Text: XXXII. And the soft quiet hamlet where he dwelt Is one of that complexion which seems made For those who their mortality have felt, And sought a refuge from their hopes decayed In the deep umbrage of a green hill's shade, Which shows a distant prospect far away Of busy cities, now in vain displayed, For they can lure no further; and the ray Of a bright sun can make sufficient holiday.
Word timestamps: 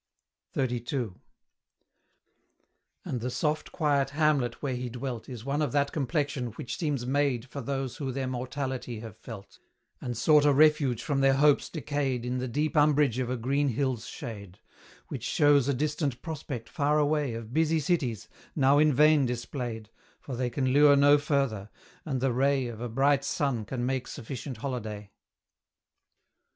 XXXII. 0.57 1.11
And 3.05 3.21
the 3.21 3.29
soft 3.29 3.71
quiet 3.71 4.09
hamlet 4.09 4.63
where 4.63 4.73
he 4.75 4.89
dwelt 4.89 5.29
Is 5.29 5.45
one 5.45 5.61
of 5.61 5.73
that 5.73 5.91
complexion 5.91 6.53
which 6.53 6.75
seems 6.75 7.05
made 7.05 7.45
For 7.45 7.61
those 7.61 7.97
who 7.97 8.11
their 8.11 8.25
mortality 8.25 9.01
have 9.01 9.15
felt, 9.15 9.59
And 10.01 10.17
sought 10.17 10.43
a 10.43 10.53
refuge 10.53 11.03
from 11.03 11.19
their 11.21 11.35
hopes 11.35 11.69
decayed 11.69 12.25
In 12.25 12.39
the 12.39 12.47
deep 12.47 12.75
umbrage 12.75 13.19
of 13.19 13.29
a 13.29 13.37
green 13.37 13.67
hill's 13.67 14.07
shade, 14.07 14.57
Which 15.09 15.21
shows 15.23 15.67
a 15.67 15.71
distant 15.75 16.23
prospect 16.23 16.67
far 16.67 16.97
away 16.97 17.35
Of 17.35 17.53
busy 17.53 17.79
cities, 17.79 18.27
now 18.55 18.79
in 18.79 18.91
vain 18.95 19.27
displayed, 19.27 19.91
For 20.19 20.35
they 20.35 20.49
can 20.49 20.73
lure 20.73 20.95
no 20.95 21.19
further; 21.19 21.69
and 22.05 22.21
the 22.21 22.33
ray 22.33 22.65
Of 22.65 22.81
a 22.81 22.89
bright 22.89 23.23
sun 23.23 23.65
can 23.65 23.85
make 23.85 24.07
sufficient 24.07 24.57
holiday. 24.65 25.11